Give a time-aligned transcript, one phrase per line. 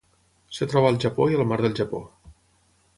[0.65, 2.05] Es troba al Japó i al Mar del Japó.